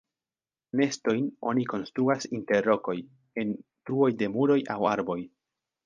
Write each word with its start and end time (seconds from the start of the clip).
Nestojn 0.79 1.27
oni 1.51 1.67
konstruas 1.75 2.27
inter 2.39 2.69
rokoj, 2.73 2.97
en 3.45 3.55
truoj 3.63 4.13
de 4.23 4.35
muroj 4.39 4.61
aŭ 4.79 4.85
arboj. 4.99 5.21